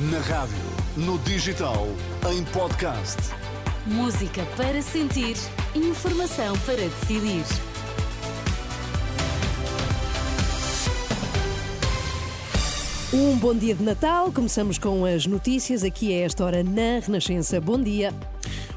Na 0.00 0.20
rádio, 0.20 0.54
no 0.96 1.18
digital, 1.18 1.88
em 2.30 2.44
podcast. 2.44 3.16
Música 3.84 4.46
para 4.56 4.80
sentir, 4.80 5.34
informação 5.74 6.56
para 6.60 6.76
decidir. 6.76 7.42
Um 13.12 13.36
bom 13.38 13.52
dia 13.52 13.74
de 13.74 13.82
Natal. 13.82 14.30
Começamos 14.30 14.78
com 14.78 15.04
as 15.04 15.26
notícias 15.26 15.82
aqui 15.82 16.14
a 16.14 16.26
esta 16.26 16.44
hora 16.44 16.62
na 16.62 17.04
Renascença. 17.04 17.60
Bom 17.60 17.82
dia. 17.82 18.14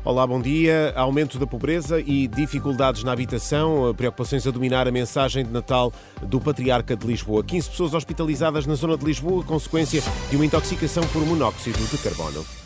Olá, 0.04 0.26
bom 0.26 0.42
dia. 0.42 0.94
Aumento 0.96 1.38
da 1.38 1.46
pobreza 1.46 2.00
e 2.00 2.28
dificuldades 2.28 3.04
na 3.04 3.12
habitação, 3.12 3.94
preocupações 3.96 4.48
a 4.48 4.52
dominar 4.52 4.88
a 4.88 4.92
mensagem 4.92 5.46
de 5.46 5.52
Natal 5.52 5.94
do 6.24 6.42
Patriarca 6.42 6.96
de 6.96 7.06
Lisboa. 7.06 7.44
15 7.44 7.70
pessoas 7.70 7.94
hospitalizadas 7.94 8.66
na 8.66 8.74
zona 8.74 8.98
de 8.98 9.06
Lisboa, 9.06 9.44
consequência 9.44 10.02
de 10.32 10.36
uma 10.36 10.46
intoxicação 10.46 11.04
por 11.10 11.24
monóxido 11.24 11.78
de 11.86 11.98
carbono. 12.00 12.61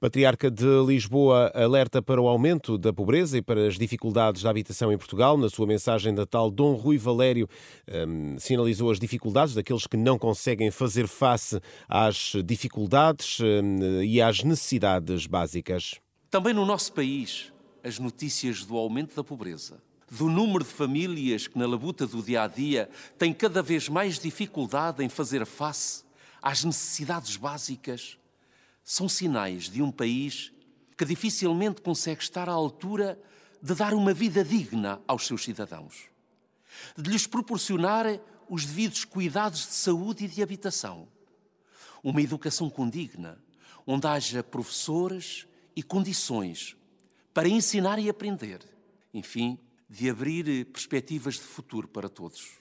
Patriarca 0.00 0.50
de 0.50 0.64
Lisboa 0.86 1.52
alerta 1.54 2.00
para 2.00 2.18
o 2.18 2.26
aumento 2.26 2.78
da 2.78 2.90
pobreza 2.90 3.36
e 3.36 3.42
para 3.42 3.66
as 3.66 3.76
dificuldades 3.76 4.40
da 4.40 4.48
habitação 4.48 4.90
em 4.90 4.96
Portugal. 4.96 5.36
Na 5.36 5.50
sua 5.50 5.66
mensagem 5.66 6.10
natal, 6.10 6.50
Dom 6.50 6.72
Rui 6.72 6.96
Valério 6.96 7.46
um, 7.86 8.38
sinalizou 8.38 8.90
as 8.90 8.98
dificuldades 8.98 9.52
daqueles 9.52 9.86
que 9.86 9.98
não 9.98 10.18
conseguem 10.18 10.70
fazer 10.70 11.06
face 11.06 11.60
às 11.86 12.32
dificuldades 12.46 13.40
um, 13.40 14.02
e 14.02 14.22
às 14.22 14.42
necessidades 14.42 15.26
básicas. 15.26 16.00
Também 16.30 16.54
no 16.54 16.64
nosso 16.64 16.94
país, 16.94 17.52
as 17.84 17.98
notícias 17.98 18.64
do 18.64 18.78
aumento 18.78 19.14
da 19.14 19.22
pobreza, 19.22 19.82
do 20.10 20.30
número 20.30 20.64
de 20.64 20.70
famílias 20.70 21.46
que 21.46 21.58
na 21.58 21.66
labuta 21.66 22.06
do 22.06 22.22
dia 22.22 22.44
a 22.44 22.46
dia 22.46 22.88
têm 23.18 23.34
cada 23.34 23.62
vez 23.62 23.86
mais 23.86 24.18
dificuldade 24.18 25.04
em 25.04 25.10
fazer 25.10 25.44
face 25.44 26.04
às 26.40 26.64
necessidades 26.64 27.36
básicas 27.36 28.18
são 28.84 29.08
sinais 29.08 29.68
de 29.68 29.82
um 29.82 29.90
país 29.90 30.52
que 30.96 31.04
dificilmente 31.04 31.80
consegue 31.80 32.22
estar 32.22 32.48
à 32.48 32.52
altura 32.52 33.20
de 33.62 33.74
dar 33.74 33.94
uma 33.94 34.12
vida 34.12 34.44
digna 34.44 35.00
aos 35.06 35.26
seus 35.26 35.44
cidadãos, 35.44 36.08
de 36.96 37.10
lhes 37.10 37.26
proporcionar 37.26 38.06
os 38.48 38.64
devidos 38.64 39.04
cuidados 39.04 39.60
de 39.60 39.74
saúde 39.74 40.24
e 40.24 40.28
de 40.28 40.42
habitação, 40.42 41.08
uma 42.02 42.22
educação 42.22 42.68
condigna, 42.68 43.38
onde 43.86 44.06
haja 44.06 44.42
professores 44.42 45.46
e 45.76 45.82
condições 45.82 46.76
para 47.32 47.48
ensinar 47.48 47.98
e 47.98 48.08
aprender, 48.08 48.60
enfim, 49.14 49.58
de 49.88 50.08
abrir 50.10 50.66
perspectivas 50.66 51.34
de 51.34 51.40
futuro 51.40 51.88
para 51.88 52.08
todos. 52.08 52.59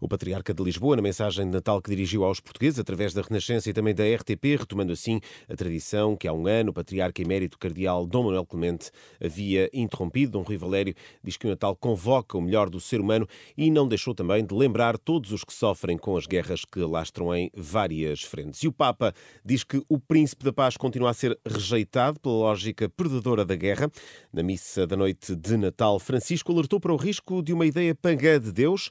O 0.00 0.08
Patriarca 0.08 0.52
de 0.52 0.62
Lisboa, 0.62 0.96
na 0.96 1.02
mensagem 1.02 1.44
de 1.44 1.50
Natal 1.50 1.80
que 1.80 1.90
dirigiu 1.90 2.24
aos 2.24 2.40
portugueses 2.40 2.78
através 2.78 3.14
da 3.14 3.22
Renascença 3.22 3.68
e 3.68 3.72
também 3.72 3.94
da 3.94 4.04
RTP, 4.04 4.56
retomando 4.58 4.92
assim 4.92 5.20
a 5.48 5.54
tradição 5.54 6.16
que 6.16 6.28
há 6.28 6.32
um 6.32 6.46
ano 6.46 6.70
o 6.70 6.72
Patriarca 6.74 7.22
Emérito 7.22 7.58
Cardeal 7.58 8.06
Dom 8.06 8.24
Manuel 8.24 8.46
Clemente 8.46 8.90
havia 9.22 9.70
interrompido. 9.72 10.32
Dom 10.32 10.42
Rui 10.42 10.56
Valério 10.56 10.94
diz 11.22 11.36
que 11.36 11.46
o 11.46 11.50
Natal 11.50 11.76
convoca 11.76 12.36
o 12.36 12.40
melhor 12.40 12.68
do 12.68 12.80
ser 12.80 13.00
humano 13.00 13.26
e 13.56 13.70
não 13.70 13.86
deixou 13.86 14.14
também 14.14 14.44
de 14.44 14.54
lembrar 14.54 14.98
todos 14.98 15.32
os 15.32 15.44
que 15.44 15.52
sofrem 15.52 15.96
com 15.96 16.16
as 16.16 16.26
guerras 16.26 16.64
que 16.64 16.80
lastram 16.80 17.34
em 17.34 17.50
várias 17.54 18.22
frentes. 18.22 18.62
E 18.62 18.68
o 18.68 18.72
Papa 18.72 19.12
diz 19.44 19.64
que 19.64 19.82
o 19.88 19.98
Príncipe 19.98 20.44
da 20.44 20.52
Paz 20.52 20.76
continua 20.76 21.10
a 21.10 21.14
ser 21.14 21.38
rejeitado 21.46 22.18
pela 22.20 22.34
lógica 22.34 22.88
perdedora 22.88 23.44
da 23.44 23.56
guerra. 23.56 23.90
Na 24.32 24.42
missa 24.42 24.86
da 24.86 24.96
noite 24.96 25.34
de 25.34 25.56
Natal, 25.56 25.98
Francisco 25.98 26.52
alertou 26.52 26.80
para 26.80 26.92
o 26.92 26.96
risco 26.96 27.42
de 27.42 27.52
uma 27.52 27.66
ideia 27.66 27.94
pagã 27.94 28.40
de 28.40 28.52
Deus 28.52 28.90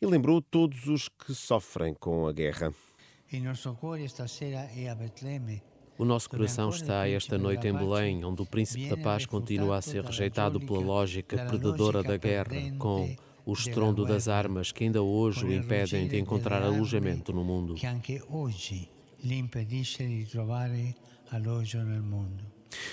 e 0.00 0.06
lembrou 0.06 0.40
todos 0.40 0.86
os 0.86 1.08
que 1.08 1.34
sofrem 1.34 1.94
com 1.94 2.26
a 2.26 2.32
guerra. 2.32 2.72
O 5.96 6.04
nosso 6.04 6.28
coração 6.28 6.70
está 6.70 7.08
esta 7.08 7.38
noite 7.38 7.68
em 7.68 7.72
Belém, 7.72 8.24
onde 8.24 8.42
o 8.42 8.46
Príncipe 8.46 8.88
da 8.88 8.96
Paz 8.96 9.26
continua 9.26 9.76
a 9.76 9.82
ser 9.82 10.04
rejeitado 10.04 10.60
pela 10.60 10.80
lógica 10.80 11.36
predadora 11.46 12.02
da 12.02 12.16
guerra, 12.16 12.54
com 12.78 13.14
o 13.46 13.52
estrondo 13.52 14.04
das 14.04 14.26
armas 14.26 14.72
que 14.72 14.84
ainda 14.84 15.02
hoje 15.02 15.44
o 15.44 15.52
impedem 15.52 16.08
de 16.08 16.18
encontrar 16.18 16.62
alojamento 16.62 17.32
no 17.32 17.44
mundo. 17.44 17.74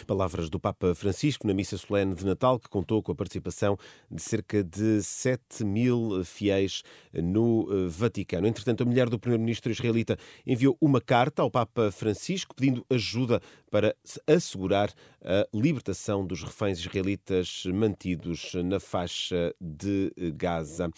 Palavras 0.05 0.49
do 0.49 0.59
Papa 0.59 0.93
Francisco 0.95 1.47
na 1.47 1.53
missa 1.53 1.77
solene 1.77 2.15
de 2.15 2.25
Natal, 2.25 2.59
que 2.59 2.69
contou 2.69 3.01
com 3.01 3.11
a 3.11 3.15
participação 3.15 3.77
de 4.09 4.21
cerca 4.21 4.63
de 4.63 5.01
7 5.01 5.63
mil 5.63 6.23
fiéis 6.23 6.83
no 7.13 7.67
eh, 7.69 7.87
Vaticano. 7.87 8.47
Entretanto, 8.47 8.83
a 8.83 8.85
mulher 8.85 9.09
do 9.09 9.19
primeiro-ministro 9.19 9.71
israelita 9.71 10.17
enviou 10.45 10.77
uma 10.81 11.01
carta 11.01 11.41
ao 11.41 11.51
Papa 11.51 11.91
Francisco 11.91 12.55
pedindo 12.55 12.85
ajuda 12.89 13.41
para 13.69 13.95
assegurar 14.27 14.93
a 15.23 15.47
libertação 15.53 16.25
dos 16.25 16.43
reféns 16.43 16.79
israelitas 16.79 17.63
mantidos 17.67 18.53
na 18.65 18.79
faixa 18.79 19.55
de 19.59 20.11
Gaza. 20.35 20.89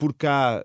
Por 0.00 0.14
cá, 0.14 0.64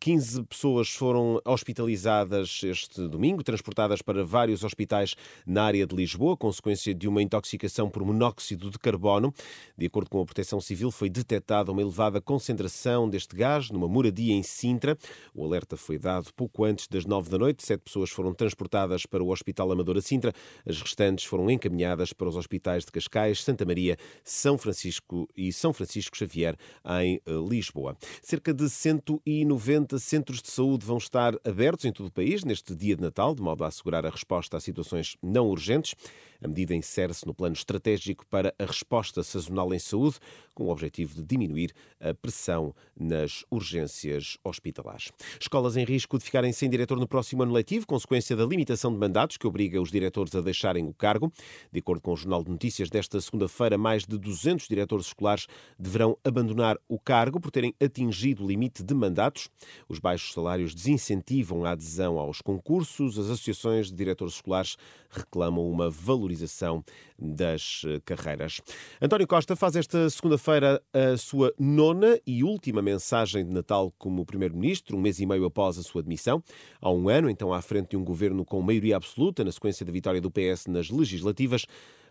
15 0.00 0.40
hum, 0.40 0.44
pessoas 0.46 0.88
foram 0.88 1.40
hospitalizadas 1.44 2.60
este 2.64 3.06
domingo, 3.06 3.44
transportadas 3.44 4.02
para 4.02 4.24
vários 4.24 4.64
hospitais 4.64 5.14
na 5.46 5.62
área 5.62 5.86
de 5.86 5.94
Lisboa, 5.94 6.36
consequência 6.36 6.92
de 6.92 7.06
uma 7.06 7.22
intoxicação 7.22 7.88
por 7.88 8.04
monóxido 8.04 8.72
de 8.72 8.76
carbono. 8.76 9.32
De 9.78 9.86
acordo 9.86 10.10
com 10.10 10.20
a 10.20 10.24
Proteção 10.24 10.60
Civil, 10.60 10.90
foi 10.90 11.08
detectada 11.08 11.70
uma 11.70 11.82
elevada 11.82 12.20
concentração 12.20 13.08
deste 13.08 13.36
gás 13.36 13.70
numa 13.70 13.86
moradia 13.86 14.34
em 14.34 14.42
Sintra. 14.42 14.98
O 15.32 15.44
alerta 15.44 15.76
foi 15.76 15.96
dado 15.96 16.34
pouco 16.34 16.64
antes 16.64 16.88
das 16.88 17.06
9 17.06 17.30
da 17.30 17.38
noite. 17.38 17.64
Sete 17.64 17.82
pessoas 17.82 18.10
foram 18.10 18.34
transportadas 18.34 19.06
para 19.06 19.22
o 19.22 19.30
Hospital 19.30 19.70
Amadora 19.70 20.00
Sintra. 20.00 20.32
As 20.66 20.82
restantes 20.82 21.26
foram 21.26 21.48
encaminhadas 21.48 22.12
para 22.12 22.28
os 22.28 22.34
hospitais 22.34 22.84
de 22.84 22.90
Cascais, 22.90 23.40
Santa 23.44 23.64
Maria, 23.64 23.96
São 24.24 24.58
Francisco 24.58 25.28
e 25.36 25.52
São 25.52 25.72
Francisco 25.72 26.16
Xavier, 26.16 26.56
em 27.02 27.20
eh, 27.24 27.32
Lisboa. 27.48 27.96
Cerca 28.20 28.52
de 28.52 28.63
190 28.68 29.98
centros 29.98 30.42
de 30.42 30.50
saúde 30.50 30.86
vão 30.86 30.98
estar 30.98 31.34
abertos 31.44 31.84
em 31.84 31.92
todo 31.92 32.06
o 32.06 32.12
país 32.12 32.44
neste 32.44 32.74
dia 32.74 32.96
de 32.96 33.02
Natal, 33.02 33.34
de 33.34 33.42
modo 33.42 33.64
a 33.64 33.68
assegurar 33.68 34.04
a 34.06 34.10
resposta 34.10 34.56
a 34.56 34.60
situações 34.60 35.16
não 35.22 35.48
urgentes. 35.48 35.94
A 36.42 36.48
medida 36.48 36.74
insere-se 36.74 37.26
no 37.26 37.32
plano 37.32 37.54
estratégico 37.54 38.26
para 38.26 38.54
a 38.58 38.64
resposta 38.66 39.22
sazonal 39.22 39.72
em 39.72 39.78
saúde, 39.78 40.18
com 40.52 40.64
o 40.64 40.70
objetivo 40.70 41.14
de 41.14 41.22
diminuir 41.22 41.72
a 41.98 42.12
pressão 42.12 42.74
nas 42.94 43.44
urgências 43.50 44.36
hospitalares. 44.44 45.10
Escolas 45.40 45.76
em 45.76 45.84
risco 45.84 46.18
de 46.18 46.24
ficarem 46.24 46.52
sem 46.52 46.68
diretor 46.68 46.98
no 46.98 47.08
próximo 47.08 47.42
ano 47.42 47.52
letivo, 47.52 47.86
consequência 47.86 48.36
da 48.36 48.44
limitação 48.44 48.92
de 48.92 48.98
mandatos 48.98 49.38
que 49.38 49.46
obriga 49.46 49.80
os 49.80 49.90
diretores 49.90 50.34
a 50.34 50.42
deixarem 50.42 50.86
o 50.86 50.92
cargo. 50.92 51.32
De 51.72 51.80
acordo 51.80 52.02
com 52.02 52.12
o 52.12 52.16
Jornal 52.16 52.44
de 52.44 52.50
Notícias 52.50 52.90
desta 52.90 53.20
segunda-feira, 53.20 53.78
mais 53.78 54.04
de 54.04 54.18
200 54.18 54.68
diretores 54.68 55.06
escolares 55.06 55.46
deverão 55.78 56.18
abandonar 56.22 56.78
o 56.86 56.98
cargo 56.98 57.40
por 57.40 57.50
terem 57.50 57.74
atingido 57.82 58.44
limite 58.54 58.82
de 58.82 58.94
mandatos. 58.94 59.50
Os 59.88 59.98
baixos 59.98 60.32
salários 60.32 60.74
desincentivam 60.74 61.64
a 61.64 61.72
adesão 61.72 62.18
aos 62.18 62.40
concursos. 62.40 63.18
As 63.18 63.26
associações 63.26 63.88
de 63.88 63.94
diretores 63.94 64.34
escolares 64.34 64.76
reclamam 65.10 65.68
uma 65.68 65.90
valorização 65.90 66.84
das 67.18 67.82
eh, 67.86 68.00
carreiras. 68.04 68.60
António 69.00 69.26
Costa 69.26 69.54
faz 69.54 69.76
esta 69.76 70.08
segunda-feira 70.10 70.82
a 70.92 71.16
sua 71.16 71.52
nona 71.58 72.18
e 72.26 72.42
última 72.42 72.82
mensagem 72.82 73.44
de 73.44 73.52
Natal 73.52 73.92
como 73.98 74.26
Primeiro-Ministro, 74.26 74.96
um 74.96 75.00
mês 75.00 75.20
e 75.20 75.26
meio 75.26 75.44
após 75.44 75.78
a 75.78 75.82
sua 75.82 76.02
demissão. 76.02 76.42
Há 76.80 76.90
um 76.90 77.08
ano, 77.08 77.30
então, 77.30 77.52
à 77.52 77.62
frente 77.62 77.90
de 77.90 77.96
um 77.96 78.04
governo 78.04 78.44
com 78.44 78.60
maioria 78.62 78.96
absoluta, 78.96 79.44
na 79.44 79.52
sequência 79.52 79.84
da 79.84 79.92
vitória 79.92 80.20
do 80.20 80.30
PS 80.30 80.66
nas 80.66 80.90
legislativas. 80.90 81.66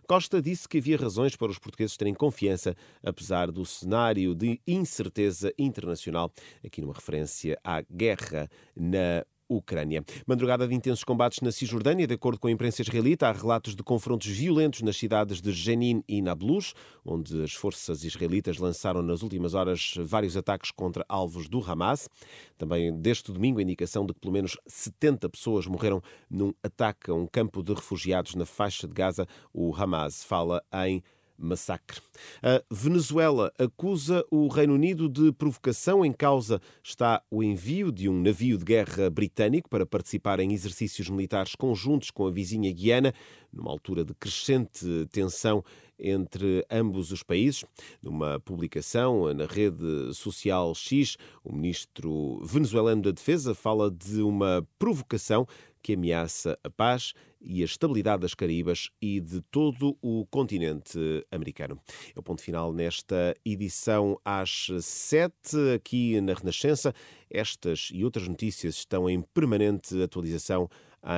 Costa 0.06 0.40
disse 0.40 0.68
que 0.68 0.78
havia 0.78 0.98
razões 0.98 1.34
para 1.34 1.50
os 1.50 1.58
portugueses 1.58 1.96
terem 1.96 2.12
confiança, 2.12 2.76
apesar 3.02 3.50
do 3.50 3.64
cenário 3.64 4.34
de 4.34 4.60
incerteza 4.66 5.52
internacional, 5.58 6.30
aqui 6.64 6.80
numa 6.80 6.92
referência 6.92 7.58
à 7.64 7.80
guerra 7.80 8.50
na 8.76 9.24
Ucrânia. 9.56 10.04
Madrugada 10.26 10.66
de 10.66 10.74
intensos 10.74 11.04
combates 11.04 11.40
na 11.40 11.52
Cisjordânia, 11.52 12.06
de 12.06 12.14
acordo 12.14 12.38
com 12.38 12.48
a 12.48 12.50
imprensa 12.50 12.82
israelita, 12.82 13.28
há 13.28 13.32
relatos 13.32 13.74
de 13.74 13.82
confrontos 13.82 14.26
violentos 14.26 14.82
nas 14.82 14.96
cidades 14.96 15.40
de 15.40 15.52
Jenin 15.52 16.02
e 16.08 16.20
Nablus, 16.20 16.74
onde 17.04 17.42
as 17.42 17.52
forças 17.52 18.04
israelitas 18.04 18.58
lançaram 18.58 19.02
nas 19.02 19.22
últimas 19.22 19.54
horas 19.54 19.94
vários 19.98 20.36
ataques 20.36 20.70
contra 20.70 21.04
alvos 21.08 21.48
do 21.48 21.62
Hamas. 21.64 22.08
Também 22.56 22.92
deste 23.00 23.32
domingo, 23.32 23.58
a 23.58 23.62
indicação 23.62 24.06
de 24.06 24.14
que 24.14 24.20
pelo 24.20 24.32
menos 24.32 24.56
70 24.66 25.28
pessoas 25.28 25.66
morreram 25.66 26.02
num 26.30 26.52
ataque 26.62 27.10
a 27.10 27.14
um 27.14 27.26
campo 27.26 27.62
de 27.62 27.72
refugiados 27.72 28.34
na 28.34 28.44
faixa 28.44 28.86
de 28.86 28.94
Gaza. 28.94 29.26
O 29.52 29.74
Hamas 29.74 30.24
fala 30.24 30.62
em 30.86 31.02
massacre. 31.38 32.00
A 32.42 32.62
Venezuela 32.70 33.52
acusa 33.58 34.24
o 34.30 34.48
Reino 34.48 34.74
Unido 34.74 35.08
de 35.08 35.32
provocação. 35.32 36.04
Em 36.04 36.12
causa 36.12 36.60
está 36.82 37.22
o 37.30 37.42
envio 37.42 37.90
de 37.90 38.08
um 38.08 38.22
navio 38.22 38.58
de 38.58 38.64
guerra 38.64 39.10
britânico 39.10 39.68
para 39.68 39.86
participar 39.86 40.40
em 40.40 40.52
exercícios 40.52 41.08
militares 41.08 41.54
conjuntos 41.54 42.10
com 42.10 42.26
a 42.26 42.30
vizinha 42.30 42.72
Guiana, 42.72 43.12
numa 43.52 43.70
altura 43.70 44.04
de 44.04 44.14
crescente 44.14 44.84
tensão 45.10 45.64
entre 45.98 46.64
ambos 46.70 47.12
os 47.12 47.22
países. 47.22 47.64
Numa 48.02 48.40
publicação 48.40 49.32
na 49.32 49.46
rede 49.46 50.12
social 50.12 50.74
X, 50.74 51.16
o 51.44 51.52
ministro 51.52 52.40
venezuelano 52.44 53.02
da 53.02 53.10
Defesa 53.10 53.54
fala 53.54 53.90
de 53.90 54.20
uma 54.22 54.66
provocação 54.78 55.46
que 55.84 55.92
ameaça 55.92 56.58
a 56.64 56.70
paz 56.70 57.12
e 57.38 57.60
a 57.60 57.66
estabilidade 57.66 58.22
das 58.22 58.32
Caraíbas 58.32 58.88
e 59.02 59.20
de 59.20 59.42
todo 59.42 59.98
o 60.00 60.24
continente 60.30 60.98
americano. 61.30 61.78
É 62.16 62.18
o 62.18 62.22
ponto 62.22 62.40
final 62.40 62.72
nesta 62.72 63.36
edição 63.44 64.18
às 64.24 64.68
sete, 64.80 65.56
aqui 65.74 66.18
na 66.22 66.32
Renascença. 66.32 66.94
Estas 67.30 67.90
e 67.92 68.02
outras 68.02 68.26
notícias 68.26 68.76
estão 68.76 69.10
em 69.10 69.20
permanente 69.20 70.02
atualização 70.02 70.70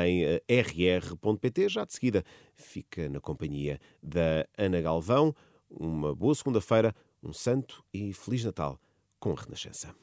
em 0.03 0.25
eh, 0.25 0.43
rr.pt. 0.49 1.69
Já 1.69 1.85
de 1.85 1.95
seguida 1.95 2.25
fica 2.57 3.09
na 3.09 3.21
companhia 3.21 3.79
da 4.03 4.45
Ana 4.59 4.81
Galvão. 4.81 5.33
Uma 5.71 6.13
boa 6.13 6.35
segunda-feira, 6.35 6.93
um 7.23 7.33
santo 7.33 7.85
e 7.95 8.13
feliz 8.13 8.45
Natal 8.45 8.81
com 9.21 9.31
a 9.31 9.41
Renascença. 9.41 9.95